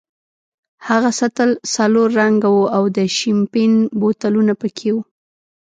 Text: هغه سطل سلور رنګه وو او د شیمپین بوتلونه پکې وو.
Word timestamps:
هغه 0.87 1.09
سطل 1.19 1.49
سلور 1.73 2.09
رنګه 2.21 2.49
وو 2.51 2.65
او 2.75 2.83
د 2.97 2.99
شیمپین 3.17 3.73
بوتلونه 3.99 4.53
پکې 4.61 4.89
وو. 4.93 5.01